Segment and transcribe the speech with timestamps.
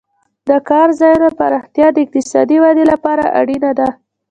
[0.49, 3.89] د کار ځایونو پراختیا د اقتصادي ودې لپاره اړینه ده.